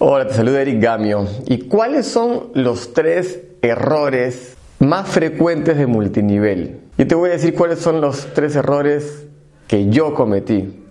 [0.00, 1.26] Hola, te saluda Eric Gamio.
[1.46, 6.82] ¿Y cuáles son los tres errores más frecuentes de multinivel?
[6.96, 9.26] Yo te voy a decir cuáles son los tres errores
[9.66, 10.84] que yo cometí.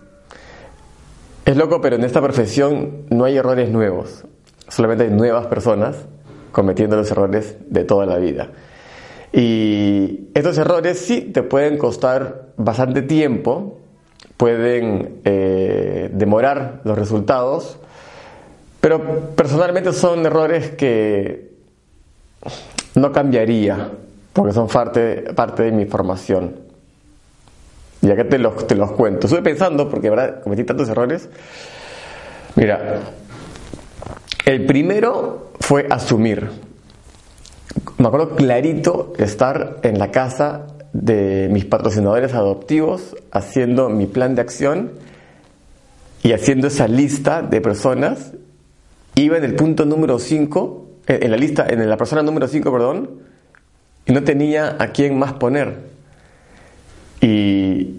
[1.45, 4.25] Es loco, pero en esta profesión no hay errores nuevos.
[4.67, 5.95] Solamente hay nuevas personas
[6.51, 8.51] cometiendo los errores de toda la vida.
[9.31, 13.79] Y estos errores sí te pueden costar bastante tiempo,
[14.35, 17.79] pueden eh, demorar los resultados,
[18.87, 21.51] pero personalmente son errores que
[22.95, 23.91] no cambiaría,
[24.31, 26.55] porque son parte, parte de mi formación.
[27.99, 29.27] Ya que te los, te los cuento.
[29.27, 31.27] Estuve pensando, porque verdad cometí tantos errores.
[32.55, 33.01] Mira,
[34.45, 36.49] el primero fue asumir.
[37.97, 40.61] Me acuerdo clarito estar en la casa
[40.93, 44.91] de mis patrocinadores adoptivos haciendo mi plan de acción
[46.23, 48.31] y haciendo esa lista de personas
[49.23, 53.09] iba en el punto número 5, en la lista, en la persona número 5, perdón,
[54.05, 55.75] y no tenía a quién más poner.
[57.21, 57.95] Y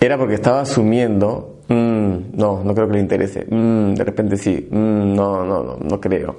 [0.00, 4.68] era porque estaba asumiendo, mm, no, no creo que le interese, mm, de repente sí,
[4.70, 6.36] mm, no, no, no, no creo.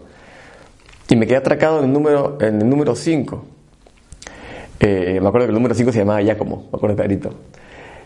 [1.09, 3.45] Y me quedé atracado en el número en el número 5.
[4.79, 7.33] Eh, me acuerdo que el número 5 se llamaba Giacomo, me acuerdo clarito.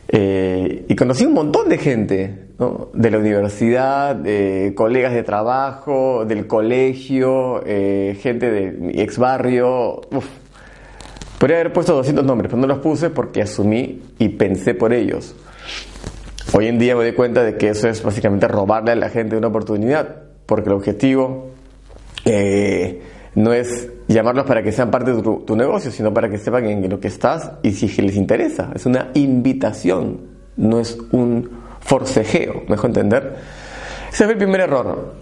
[0.07, 2.45] Eh, y conocí un montón de gente,
[2.93, 10.01] de la universidad, de colegas de trabajo, del colegio, eh, gente de mi ex barrio.
[11.39, 15.35] Podría haber puesto 200 nombres, pero no los puse porque asumí y pensé por ellos.
[16.53, 19.35] Hoy en día me doy cuenta de que eso es básicamente robarle a la gente
[19.35, 21.49] una oportunidad, porque el objetivo
[22.23, 23.01] eh,
[23.35, 26.89] no es llamarlos para que sean parte de tu, negocio, sino para que sepan en
[26.89, 28.71] lo que estás y si les interesa.
[28.73, 30.21] Es una invitación,
[30.55, 31.49] no es un
[31.81, 33.35] forcejeo, mejor entender.
[34.11, 35.13] Ese fue el primer error.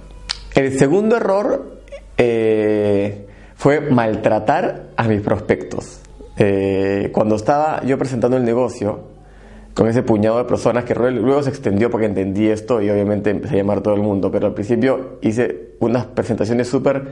[0.54, 1.80] El segundo error
[2.18, 6.00] eh, fue maltratar a mis prospectos.
[6.38, 9.12] Eh, cuando estaba yo presentando el negocio,
[9.74, 13.56] con ese puñado de personas que luego se extendió porque entendí esto y obviamente empecé
[13.56, 17.04] a llamar a todo el mundo, pero al principio hice unas presentaciones súper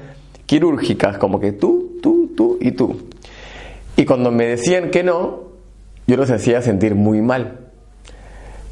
[0.45, 3.09] quirúrgicas, como que tú, tú, tú y tú.
[3.95, 5.43] Y cuando me decían que no,
[6.07, 7.59] yo los hacía sentir muy mal.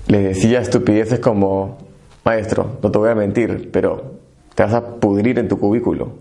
[0.08, 1.78] Les decía estupideces como,
[2.26, 4.16] maestro, no te voy a mentir, pero
[4.56, 6.14] te vas a pudrir en tu cubículo.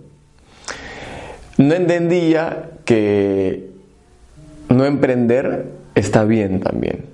[1.56, 3.70] No entendía que
[4.68, 7.06] no emprender está bien también.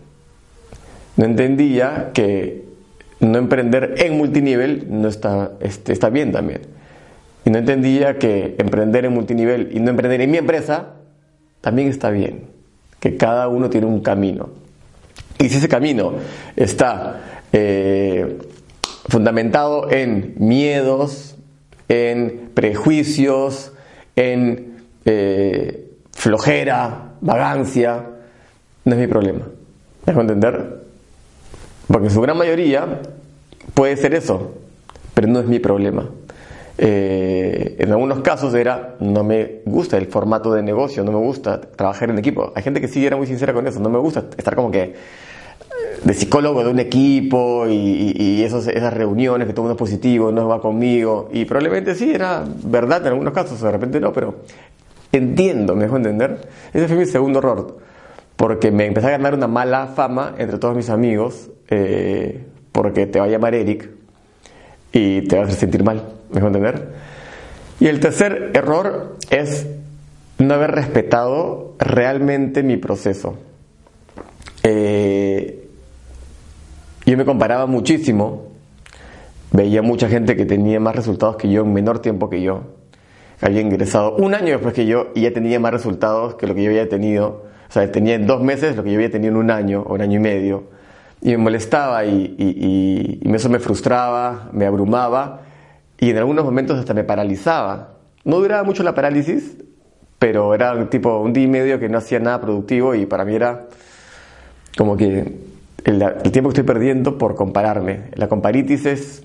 [1.16, 2.64] No entendía que
[3.20, 6.62] no emprender en multinivel no está, este, está bien también
[7.44, 10.94] y no entendía que emprender en multinivel y no emprender en mi empresa
[11.60, 12.44] también está bien,
[13.00, 14.50] que cada uno tiene un camino.
[15.38, 16.12] Y si ese camino
[16.56, 17.20] está
[17.52, 18.38] eh,
[19.08, 21.36] fundamentado en miedos,
[21.88, 23.72] en prejuicios,
[24.16, 28.06] en eh, flojera, vagancia,
[28.84, 29.40] no es mi problema.
[29.40, 30.84] ¿Me dejo entender?
[31.88, 33.00] Porque su gran mayoría
[33.74, 34.54] puede ser eso,
[35.14, 36.08] pero no es mi problema.
[36.76, 41.60] Eh, en algunos casos era, no me gusta el formato de negocio, no me gusta
[41.60, 42.52] trabajar en equipo.
[42.54, 44.82] Hay gente que sí era muy sincera con eso, no me gusta estar como que
[44.82, 44.94] eh,
[46.02, 50.48] de psicólogo de un equipo y, esos, esas reuniones que todo mundo es positivo, no
[50.48, 51.28] va conmigo.
[51.32, 54.36] Y probablemente sí, era verdad en algunos casos, de repente no, pero
[55.12, 56.48] entiendo, me dejó entender.
[56.72, 57.78] Ese fue mi segundo error,
[58.34, 63.20] porque me empecé a ganar una mala fama entre todos mis amigos, eh, porque te
[63.20, 63.93] va a llamar Eric
[64.94, 66.02] y te va a sentir mal.
[66.30, 66.88] ¿Me entender?
[67.80, 69.66] Y el tercer error es
[70.38, 73.36] no haber respetado realmente mi proceso.
[74.62, 75.68] Eh,
[77.04, 78.52] yo me comparaba muchísimo,
[79.52, 82.62] veía mucha gente que tenía más resultados que yo en menor tiempo que yo,
[83.40, 86.62] había ingresado un año después que yo y ya tenía más resultados que lo que
[86.62, 89.38] yo había tenido, o sea, tenía en dos meses lo que yo había tenido en
[89.38, 90.64] un año o un año y medio,
[91.24, 95.40] y me molestaba y, y eso me frustraba, me abrumaba,
[95.98, 97.94] y en algunos momentos hasta me paralizaba.
[98.24, 99.56] No duraba mucho la parálisis,
[100.18, 103.34] pero era tipo un día y medio que no hacía nada productivo y para mí
[103.34, 103.66] era
[104.76, 105.32] como que
[105.84, 105.98] el,
[106.32, 108.10] tiempo que estoy perdiendo por compararme.
[108.14, 109.22] La comparitis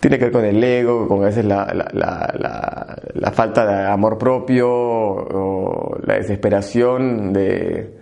[0.00, 4.18] tiene que ver con el ego, con a veces la, la, la, falta de amor
[4.18, 7.96] propio o la desesperación de,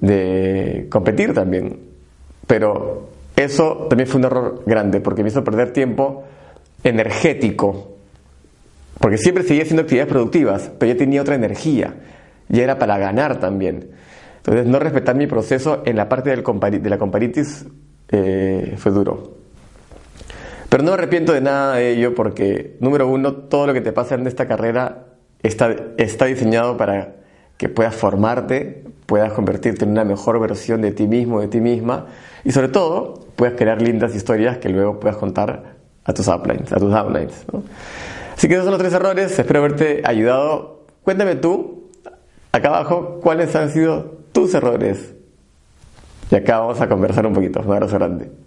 [0.00, 1.83] de competir también.
[2.46, 6.24] Pero eso también fue un error grande porque me hizo perder tiempo
[6.82, 7.96] energético,
[9.00, 11.94] porque siempre seguía haciendo actividades productivas, pero ya tenía otra energía,
[12.48, 13.90] ya era para ganar también.
[14.36, 17.64] Entonces, no respetar mi proceso en la parte de la comparitis
[18.10, 19.38] eh, fue duro.
[20.68, 23.92] Pero no me arrepiento de nada de ello porque, número uno, todo lo que te
[23.92, 25.06] pasa en esta carrera
[25.42, 27.23] está, está diseñado para
[27.56, 32.06] que puedas formarte, puedas convertirte en una mejor versión de ti mismo, de ti misma,
[32.44, 36.76] y sobre todo, puedas crear lindas historias que luego puedas contar a tus uplines, a
[36.76, 37.44] tus downlines.
[38.36, 40.84] Así que esos son los tres errores, espero haberte ayudado.
[41.02, 41.90] Cuéntame tú,
[42.52, 45.14] acá abajo, cuáles han sido tus errores.
[46.30, 47.60] Y acá vamos a conversar un poquito.
[47.60, 48.43] Un grande.